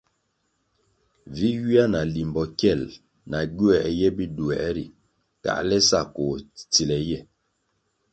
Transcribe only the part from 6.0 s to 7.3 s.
koh tsile ye.